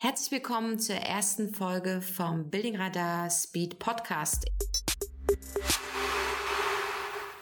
Herzlich 0.00 0.30
willkommen 0.30 0.78
zur 0.78 0.94
ersten 0.94 1.52
Folge 1.52 2.00
vom 2.00 2.50
Building 2.50 2.76
Radar 2.76 3.28
Speed 3.30 3.80
Podcast. 3.80 4.46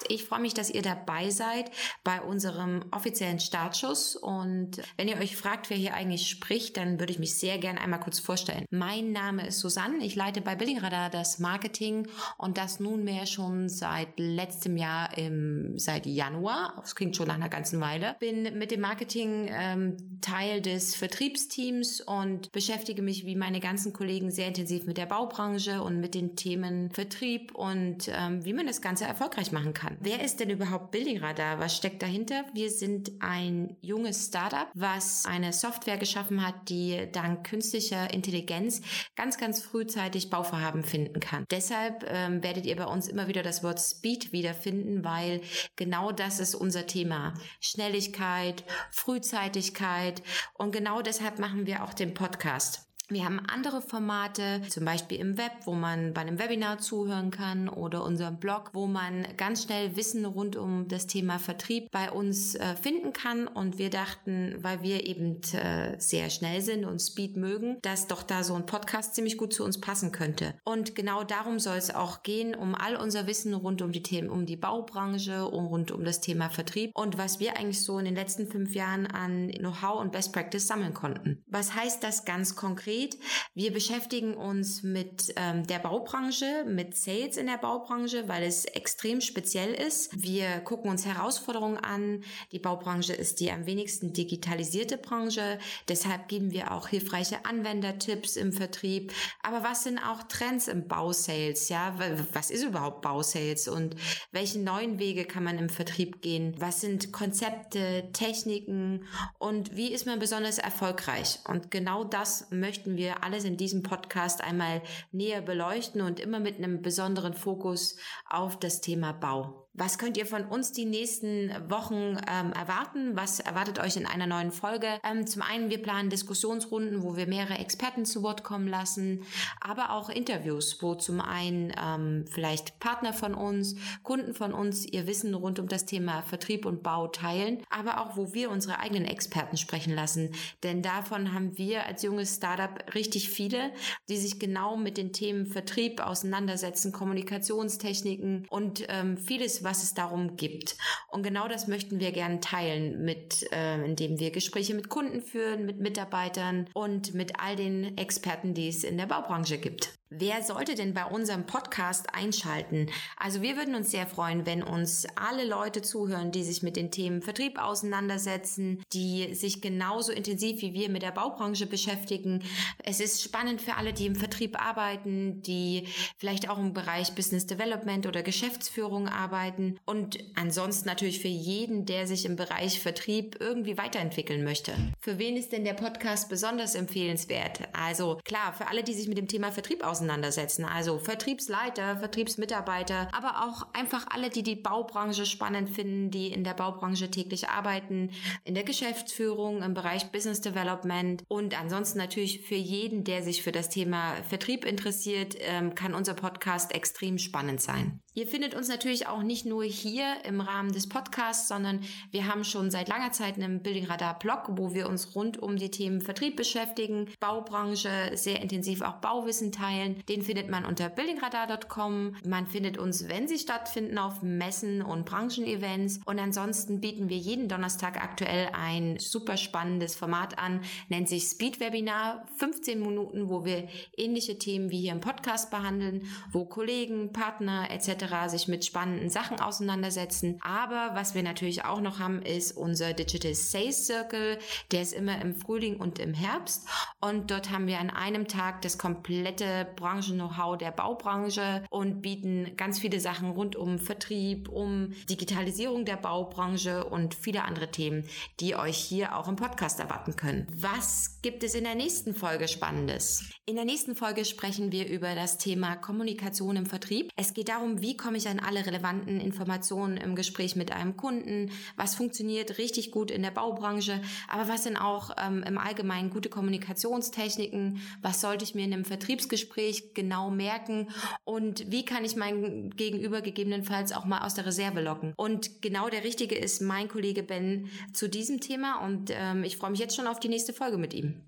Ich 0.09 0.25
freue 0.25 0.41
mich, 0.41 0.55
dass 0.55 0.71
ihr 0.71 0.83
dabei 0.83 1.31
seid 1.31 1.71
bei 2.05 2.21
unserem 2.21 2.85
offiziellen 2.91 3.41
Startschuss. 3.41 4.17
Und 4.17 4.83
wenn 4.97 5.09
ihr 5.09 5.19
euch 5.19 5.37
fragt, 5.37 5.71
wer 5.71 5.77
hier 5.77 5.95
eigentlich 5.95 6.29
spricht, 6.29 6.77
dann 6.77 7.01
würde 7.01 7.13
ich 7.13 7.19
mich 7.19 7.35
sehr 7.35 7.59
gerne 7.59 7.81
einmal 7.81 8.01
kurz 8.01 8.19
vorstellen. 8.19 8.65
Mein 8.71 9.13
Name 9.13 9.47
ist 9.47 9.61
Susanne. 9.61 10.05
Ich 10.05 10.15
leite 10.15 10.41
bei 10.41 10.55
Building 10.55 10.79
Radar 10.79 11.11
das 11.11 11.39
Marketing 11.39 12.09
und 12.39 12.59
das 12.59 12.81
nunmehr 12.81 13.27
schon 13.27 13.69
seit 13.69 14.19
letztem 14.19 14.77
Jahr 14.77 15.17
im, 15.17 15.79
seit 15.79 16.07
Januar. 16.07 16.75
Das 16.81 16.95
klingt 16.95 17.17
schon 17.17 17.29
nach 17.29 17.35
einer 17.35 17.49
ganzen 17.49 17.81
Weile. 17.81 18.17
Bin 18.21 18.59
mit 18.59 18.71
dem 18.71 18.81
Marketing 18.81 19.49
ähm, 19.51 20.21
Teil 20.21 20.61
des 20.61 20.95
Vertriebsteams 20.95 22.01
und 22.01 22.53
beschäftige 22.53 23.03
mich 23.03 23.27
wie 23.27 23.37
meine 23.37 23.61
ganzen 23.61 23.93
Kollegen 23.93 24.31
sehr 24.31 24.49
intensiv 24.49 24.87
mit 24.87 24.99
der 24.99 25.07
Baubranche 25.07 25.83
und 25.83 26.01
mit 26.01 26.15
den 26.15 26.37
Themen 26.37 26.91
Vertrieb 26.91 27.55
und 27.55 28.09
ähm, 28.09 28.45
wie 28.45 28.53
man 28.53 28.67
das 28.67 28.81
Ganze 28.81 29.05
erfolgreich 29.05 29.53
machen 29.53 29.75
kann. 29.75 29.96
Wer 30.01 30.23
ist 30.23 30.41
denn 30.41 30.51
überhaupt 30.51 30.91
Building 30.91 31.19
Radar? 31.19 31.59
Was 31.59 31.77
steckt 31.77 32.03
dahinter? 32.03 32.45
Wir 32.53 32.71
sind 32.71 33.13
ein 33.21 33.77
junges 33.81 34.27
Startup, 34.27 34.69
was 34.75 35.25
eine 35.27 35.53
Software 35.53 35.97
geschaffen 35.97 36.47
hat, 36.47 36.69
die 36.69 37.09
dank 37.13 37.47
künstlicher 37.47 38.13
Intelligenz 38.13 38.83
ganz, 39.17 39.39
ganz 39.39 39.63
frühzeitig 39.63 40.31
Bauvorhaben 40.31 40.83
finden 40.83 41.21
kann. 41.21 41.45
Deshalb 41.51 42.05
ähm, 42.09 42.43
werdet 42.43 42.67
ihr 42.67 42.77
bei 42.77 42.87
uns 42.87 43.09
immer 43.09 43.29
wieder 43.29 43.43
das 43.43 43.63
Wort 43.63 43.81
Speed 43.81 44.33
wiederfinden, 44.33 45.05
weil 45.05 45.41
genau 45.77 46.13
das 46.13 46.41
ist 46.41 46.55
unser 46.55 46.87
Thema. 46.87 47.35
Schnelligkeit, 47.61 48.65
Frühzeitigkeit 48.91 50.23
und 50.55 50.73
genau 50.73 51.03
deshalb 51.03 51.39
machen 51.39 51.67
wir 51.67 51.85
auch 51.85 51.95
den 51.95 52.15
Podcast. 52.15 52.86
Wir 53.09 53.25
haben 53.25 53.39
andere 53.47 53.83
Formate, 53.83 54.63
zum 54.69 54.85
Beispiel 54.85 55.21
im 55.21 55.39
Web, 55.39 55.53
wo 55.65 55.75
man 55.75 56.13
bei 56.13 56.23
einem 56.23 56.41
Webinar 56.41 56.79
zuhören 56.79 57.31
kann 57.31 57.69
oder 57.69 58.03
unserem 58.03 58.39
Blog, 58.39 58.71
wo 58.73 58.89
man 58.89 59.25
ganz 59.37 59.63
schnell 59.63 59.95
Wissen 59.95 60.25
rund 60.25 60.57
um 60.57 60.89
das 60.89 61.07
Thema 61.07 61.39
Vertrieb 61.39 61.93
bei 61.93 62.11
uns 62.11 62.57
äh, 62.57 62.75
finden 62.75 63.13
kann. 63.13 63.47
Und 63.47 63.79
wir 63.79 63.91
dachten, 63.91 64.57
weil 64.61 64.83
wir 64.83 65.07
eben 65.07 65.41
äh, 65.53 65.95
sehr 66.01 66.31
schnell 66.31 66.63
sind 66.63 66.85
und 66.85 66.99
Speed 66.99 67.37
mögen, 67.37 67.79
dass 67.83 68.09
doch 68.09 68.25
da 68.25 68.43
so 68.43 68.55
ein 68.55 68.67
Podcast 68.67 69.15
ziemlich 69.15 69.39
gut 69.39 69.53
zu 69.53 69.63
uns 69.63 69.81
passen 69.81 70.11
könnte. 70.11 70.55
Und 70.65 70.97
genau 70.97 71.23
darum 71.23 71.61
soll 71.61 71.77
es 71.77 71.95
auch 71.95 72.25
gehen, 72.25 72.57
um 72.57 72.75
all 72.75 72.97
unser 72.97 73.29
Wissen 73.29 73.55
rund 73.55 73.83
um 73.83 73.93
die 73.93 74.03
Themen, 74.03 74.31
um 74.31 74.47
die 74.47 74.57
Baubranche, 74.57 75.43
rund 75.43 75.93
um 75.93 76.05
das 76.05 76.21
Thema 76.21 76.51
Vertrieb 76.51 76.91
und 76.95 77.19
was 77.19 77.39
wir 77.39 77.57
eigentlich 77.57 77.85
so 77.85 78.01
in 78.01 78.05
den 78.05 78.17
letzten 78.17 78.49
fünf 78.49 78.75
Jahren 78.75 79.07
an 79.07 79.53
Know-how 79.53 80.01
und 80.01 80.11
Best 80.11 80.33
Practice 80.33 80.67
sammeln 80.67 80.93
konnten. 80.93 81.45
Was 81.47 81.73
heißt 81.73 82.03
das 82.03 82.25
ganz 82.25 82.57
konkret? 82.57 82.96
Konkret. 82.97 83.19
Wir 83.55 83.73
beschäftigen 83.73 84.35
uns 84.35 84.83
mit 84.83 85.33
ähm, 85.37 85.67
der 85.67 85.79
Baubranche, 85.79 86.65
mit 86.67 86.97
Sales 86.97 87.37
in 87.37 87.47
der 87.47 87.59
Baubranche, 87.59 88.29
weil 88.29 88.43
es 88.43 88.65
extrem 88.65 89.21
speziell 89.21 89.73
ist. 89.73 90.23
Wir 90.23 90.61
gucken 90.61 90.91
uns 90.91 91.07
Herausforderungen 91.07 91.79
an. 91.79 92.23
Die 92.53 92.59
Baubranche 92.59 93.15
ist 93.15 93.41
die 93.41 93.51
am 93.51 93.67
wenigsten 93.67 94.13
digitalisierte 94.13 94.99
Branche. 94.99 95.59
Deshalb 95.89 96.29
geben 96.29 96.51
wir 96.51 96.73
auch 96.73 96.89
hilfreiche 96.89 97.45
Anwendertipps 97.45 98.37
im 98.37 98.53
Vertrieb. 98.53 99.13
Aber 99.43 99.63
was 99.63 99.85
sind 99.85 99.99
auch 99.99 100.23
Trends 100.25 100.69
im 100.69 100.87
Bausales? 100.87 101.69
Ja, 101.69 101.99
was 102.33 102.51
ist 102.51 102.65
überhaupt 102.65 103.03
Bausales 103.03 103.69
und 103.69 103.97
welche 104.33 104.59
neuen 104.59 104.99
Wege 104.99 105.25
kann 105.25 105.45
man 105.45 105.59
im 105.59 105.71
Vertrieb 105.71 106.21
gehen? 106.21 106.55
Was 106.59 106.81
sind 106.81 107.13
Konzepte, 107.13 108.11
Techniken 108.13 109.05
und 109.39 109.77
wie 109.77 109.93
ist 109.93 110.07
man 110.07 110.19
besonders 110.19 110.59
erfolgreich? 110.59 111.39
Und 111.49 111.71
genau 111.71 112.05
das 112.05 112.49
möchten 112.51 112.86
möchten 112.87 112.97
wir 112.97 113.25
alles 113.25 113.45
in 113.45 113.57
diesem 113.57 113.83
Podcast 113.83 114.43
einmal 114.45 114.81
näher 115.11 115.43
beleuchten 115.43 116.03
und 116.03 116.21
immer 116.21 116.39
mit 116.39 116.59
einem 116.59 116.83
besonderen 116.83 117.35
Fokus 117.35 117.97
auf 118.29 118.59
das 118.59 118.81
Thema 118.81 119.13
Bau. 119.13 119.66
Was 119.79 119.99
könnt 119.99 120.17
ihr 120.17 120.25
von 120.25 120.47
uns 120.47 120.73
die 120.73 120.87
nächsten 120.87 121.51
Wochen 121.69 122.17
ähm, 122.31 122.53
erwarten? 122.53 123.15
Was 123.15 123.41
erwartet 123.41 123.79
euch 123.79 123.97
in 123.99 124.07
einer 124.07 124.27
neuen 124.27 124.51
Folge? 124.51 124.87
Ähm, 125.05 125.27
zum 125.27 125.43
einen, 125.43 125.69
wir 125.69 125.83
planen 125.83 126.09
Diskussionsrunden, 126.09 127.03
wo 127.03 127.17
wir 127.17 127.27
mehrere 127.27 127.59
Experten 127.59 128.07
zu 128.07 128.23
Wort 128.23 128.43
kommen 128.43 128.69
lassen, 128.69 129.25
aber 129.61 129.91
auch 129.91 130.09
Interviews, 130.09 130.81
wo 130.81 130.95
zum 130.95 131.21
einen 131.21 131.75
ähm, 131.79 132.25
vielleicht 132.31 132.81
Partner 132.81 133.13
von 133.13 133.35
uns, 133.35 133.77
Kunden 134.03 134.33
von 134.33 134.55
uns 134.55 134.87
ihr 134.87 135.07
Wissen 135.07 135.35
rund 135.35 135.59
um 135.59 135.69
das 135.69 135.85
Thema 135.85 136.23
Vertrieb 136.23 136.65
und 136.65 136.83
Bau 136.83 137.09
teilen, 137.09 137.63
aber 137.69 138.01
auch 138.01 138.17
wo 138.17 138.33
wir 138.33 138.51
unsere 138.51 138.79
eigenen 138.79 139.05
Experten 139.05 139.59
sprechen 139.59 139.95
lassen. 139.95 140.31
Denn 140.63 140.81
davon 140.81 141.35
haben 141.35 141.59
wir 141.59 141.85
als 141.85 142.03
junges 142.03 142.37
Startup 142.37 142.83
richtig 142.95 143.29
viele, 143.29 143.73
die 144.09 144.17
sich 144.17 144.39
genau 144.39 144.79
mit 144.79 144.97
den 144.97 145.13
Themen 145.13 145.45
Vertrieb 145.45 146.01
auseinandersetzen, 146.01 146.93
Kommunikationstechniken 146.93 148.47
und 148.49 148.87
ähm, 148.89 149.19
vieles 149.19 149.66
was 149.67 149.83
es 149.83 149.93
darum 149.93 150.39
gibt. 150.39 150.79
Und 151.09 151.23
genau 151.23 151.49
das 151.49 151.67
möchten 151.67 152.01
wir 152.01 152.13
gerne 152.13 152.41
teilen 152.41 153.05
mit, 153.05 153.53
äh, 153.53 153.85
indem 153.85 154.19
wir 154.19 154.31
Gespräche 154.31 154.73
mit 154.73 154.89
Kunden 154.89 155.21
führen, 155.21 155.67
mit 155.67 155.79
Mitarbeitern 155.81 156.71
und 156.73 157.13
mit 157.13 157.39
all 157.39 157.57
den 157.57 157.99
Experten, 157.99 158.55
die 158.55 158.69
es 158.69 158.83
in 158.83 158.97
der 158.97 159.07
Baubranche 159.07 159.59
gibt. 159.59 159.93
Wer 160.09 160.41
sollte 160.45 160.77
denn 160.77 160.95
bei 160.95 161.05
unserem 161.05 161.47
Podcast 161.47 162.15
einschalten? 162.15 162.87
Also 163.17 163.43
wir 163.43 163.57
würden 163.57 163.75
uns 163.75 163.91
sehr 163.91 164.07
freuen, 164.07 164.47
wenn 164.47 164.63
uns 164.63 165.05
alle 165.17 165.45
Leute 165.45 165.83
zuhören, 165.83 166.31
die 166.31 166.45
sich 166.45 166.63
mit 166.63 166.77
den 166.77 166.93
Themen 166.93 167.23
Vertrieb 167.23 167.59
auseinandersetzen, 167.59 168.85
die 168.93 169.35
sich 169.35 169.61
genauso 169.61 170.13
intensiv 170.13 170.63
wie 170.63 170.75
wir 170.75 170.91
mit 170.91 171.03
der 171.03 171.11
Baubranche 171.11 171.67
beschäftigen. 171.67 172.45
Es 172.85 173.01
ist 173.01 173.21
spannend 173.21 173.61
für 173.61 173.75
alle, 173.75 173.93
die 173.93 174.07
im 174.07 174.15
Vertrieb 174.15 174.57
arbeiten, 174.65 175.43
die 175.43 175.89
vielleicht 176.19 176.49
auch 176.49 176.59
im 176.59 176.73
Bereich 176.73 177.17
Business 177.17 177.49
Development 177.49 178.07
oder 178.07 178.23
Geschäftsführung 178.23 179.09
arbeiten 179.09 179.77
und 179.87 180.19
ansonsten 180.37 180.89
natürlich 180.89 181.19
für 181.19 181.27
jeden, 181.27 181.85
der 181.85 182.07
sich 182.07 182.27
im 182.27 182.37
Bereich 182.37 182.79
Vertrieb 182.79 183.39
irgendwie 183.41 183.77
weiterentwickeln 183.77 184.45
möchte. 184.45 184.73
Für 185.01 185.19
wen 185.19 185.37
ist 185.37 185.51
denn 185.51 185.65
der 185.65 185.75
Podcast 185.75 186.29
besonders 186.29 186.77
empfehlenswert? 186.77 187.63
Also 187.73 188.21
klar, 188.25 188.53
für 188.53 188.69
alle, 188.69 188.85
die 188.85 188.95
sich 188.95 189.09
mit 189.09 189.19
dem 189.19 189.27
Thema 189.27 189.51
Vertrieb 189.51 189.83
auseinandersetzen, 189.83 189.96
auseinandersetzen. 189.97 190.65
Also 190.65 190.99
Vertriebsleiter, 190.99 191.97
Vertriebsmitarbeiter, 191.99 193.09
aber 193.13 193.47
auch 193.47 193.67
einfach 193.73 194.07
alle, 194.11 194.31
die 194.31 194.43
die 194.43 194.57
Baubranche 194.57 195.25
spannend 195.27 195.71
finden, 195.71 196.11
die 196.11 196.29
in 196.29 196.45
der 196.45 196.55
Baubranche 196.55 197.11
täglich 197.11 197.49
arbeiten, 197.49 198.11
in 198.45 198.55
der 198.55 198.65
Geschäftsführung, 198.65 199.63
im 199.63 199.75
Bereich 199.75 200.11
Business 200.13 200.41
Development 200.41 201.23
und 201.29 201.59
ansonsten 201.59 201.99
natürlich 201.99 202.43
für 202.47 202.55
jeden, 202.55 203.05
der 203.05 203.23
sich 203.23 203.43
für 203.43 203.53
das 203.53 203.69
Thema 203.69 204.15
Vertrieb 204.29 204.65
interessiert, 204.65 205.35
ähm, 205.41 205.75
kann 205.75 205.95
unser 205.95 206.15
Podcast 206.15 206.75
extrem 206.75 207.19
spannend 207.19 207.63
sein. 207.63 208.01
Ihr 208.17 208.27
findet 208.27 208.55
uns 208.55 208.69
natürlich 208.69 209.09
auch 209.09 209.23
nicht 209.23 209.45
nur 209.45 209.63
hier 209.63 210.25
im 210.25 210.41
Rahmen 210.41 210.73
des 210.73 210.89
Podcasts, 210.89 211.49
sondern 211.49 211.81
wir 212.13 212.27
haben 212.27 212.45
schon 212.45 212.71
seit 212.71 212.89
langer 212.89 213.13
Zeit 213.13 213.35
einen 213.35 213.61
Building 213.61 213.85
Radar 213.85 214.19
Blog, 214.19 214.45
wo 214.53 214.73
wir 214.73 214.89
uns 214.89 215.15
rund 215.15 215.37
um 215.43 215.59
die 215.59 215.71
Themen 215.71 216.01
Vertrieb 216.01 216.35
beschäftigen, 216.35 217.11
Baubranche, 217.21 218.13
sehr 218.15 218.41
intensiv 218.41 218.81
auch 218.81 219.03
Bauwissen 219.03 219.53
teilen. 219.53 220.03
Den 220.09 220.23
findet 220.23 220.49
man 220.49 220.65
unter 220.65 220.89
buildingradar.com. 220.89 222.17
Man 222.25 222.47
findet 222.47 222.79
uns, 222.79 223.07
wenn 223.07 223.29
sie 223.29 223.37
stattfinden, 223.37 223.99
auf 223.99 224.23
Messen 224.23 224.81
und 224.81 225.05
Branchenevents. 225.05 226.01
Und 226.07 226.19
ansonsten 226.19 226.81
bieten 226.81 227.11
wir 227.11 227.19
jeden 227.19 227.51
Donnerstag 227.51 228.03
aktuell 228.03 228.49
ein 228.55 228.99
super 228.99 229.37
spannendes 229.37 229.95
Format 229.95 230.39
an, 230.39 230.63
nennt 230.89 231.11
sich 231.11 231.25
Speed 231.25 231.61
Webinar, 231.61 232.25
15 232.39 232.81
Minuten, 232.81 233.29
wo 233.29 233.45
wir 233.45 233.69
ähnliche 233.95 234.39
Themen 234.39 234.71
wie 234.71 234.81
hier 234.81 234.93
im 234.93 235.01
Podcast 235.01 235.51
behandeln, 235.51 236.09
wo 236.33 236.47
Kollegen, 236.47 237.13
Partner 237.13 237.71
etc 237.71 238.06
sich 238.29 238.49
mit 238.49 238.65
spannenden 238.65 239.11
Sachen 239.11 239.41
auseinandersetzen. 239.41 240.39
Aber 240.43 240.91
was 240.95 241.15
wir 241.15 241.23
natürlich 241.23 241.65
auch 241.65 241.81
noch 241.81 241.99
haben, 241.99 242.23
ist 242.23 242.53
unser 242.53 242.93
Digital 242.93 243.35
Sales 243.35 243.87
Circle. 243.87 244.39
Der 244.73 244.83
ist 244.83 244.93
immer 244.93 245.21
im 245.21 245.35
Frühling 245.35 245.77
und 245.77 245.99
im 245.99 246.15
Herbst. 246.15 246.67
Und 247.01 247.31
dort 247.31 247.51
haben 247.51 247.67
wir 247.67 247.79
an 247.79 247.91
einem 247.91 248.29
Tag 248.29 248.63
das 248.63 248.79
komplette 248.79 249.67
Branchen-Know-how 249.77 250.59
der 250.59 250.71
Baubranche 250.71 251.65
und 251.71 252.03
bieten 252.03 252.57
ganz 252.57 252.79
viele 252.79 253.01
Sachen 253.01 253.31
rund 253.31 253.57
um 253.57 253.79
Vertrieb, 253.79 254.49
um 254.49 254.93
Digitalisierung 255.09 255.85
der 255.85 255.97
Baubranche 255.97 256.85
und 256.85 257.15
viele 257.15 257.45
andere 257.45 257.71
Themen, 257.71 258.05
die 258.41 258.57
euch 258.57 258.77
hier 258.77 259.17
auch 259.17 259.29
im 259.29 259.37
Podcast 259.37 259.81
erwarten 259.81 260.17
können. 260.17 260.47
Was 260.55 261.21
gibt 261.23 261.43
es 261.45 261.55
in 261.55 261.65
der 261.65 261.75
nächsten 261.75 262.15
Folge 262.15 262.49
Spannendes? 262.49 263.25
In 263.47 263.57
der 263.57 263.65
nächsten 263.65 263.95
Folge 263.95 264.25
sprechen 264.25 264.73
wir 264.73 264.89
über 264.89 265.15
das 265.15 265.39
Thema 265.39 265.77
Kommunikation 265.77 266.57
im 266.57 266.67
Vertrieb. 266.67 267.11
Es 267.17 267.35
geht 267.35 267.49
darum, 267.49 267.81
komme 267.97 268.17
ich 268.17 268.29
an 268.29 268.39
alle 268.39 268.65
relevanten 268.65 269.21
Informationen 269.21 269.97
im 269.97 270.15
Gespräch 270.15 270.57
mit 270.57 270.73
einem 270.73 270.97
Kunden, 270.97 271.51
was 271.77 271.95
funktioniert 271.95 272.59
richtig 272.59 272.91
gut 272.91 273.11
in 273.11 273.23
der 273.23 273.31
Baubranche, 273.31 274.01
aber 274.29 274.49
was 274.49 274.65
sind 274.65 274.77
auch 274.77 275.11
ähm, 275.19 275.43
im 275.47 275.59
Allgemeinen 275.59 276.11
gute 276.11 276.29
Kommunikationstechniken, 276.29 277.81
was 278.03 278.21
sollte 278.21 278.45
ich 278.45 278.55
mir 278.55 278.65
in 278.65 278.73
einem 278.73 278.85
Vertriebsgespräch 278.85 279.95
genau 279.95 280.31
merken? 280.31 280.89
Und 281.25 281.71
wie 281.71 281.85
kann 281.85 282.05
ich 282.05 282.17
mein 282.17 282.71
Gegenüber 282.71 283.21
gegebenenfalls 283.21 283.93
auch 283.93 284.05
mal 284.05 284.21
aus 284.21 284.35
der 284.35 284.47
Reserve 284.47 284.81
locken. 284.81 285.13
Und 285.17 285.63
genau 285.63 285.89
der 285.89 286.05
Richtige 286.05 286.37
ist 286.37 286.63
mein 286.63 286.89
Kollege 286.89 287.23
Ben 287.23 287.69
zu 287.93 288.09
diesem 288.09 288.41
Thema. 288.41 288.85
Und 288.85 289.11
ähm, 289.13 289.45
ich 289.45 289.57
freue 289.57 289.71
mich 289.71 289.81
jetzt 289.81 289.97
schon 289.97 290.07
auf 290.07 290.21
die 290.21 290.29
nächste 290.29 290.53
Folge 290.53 290.79
mit 290.79 290.95
ihm. 290.95 291.23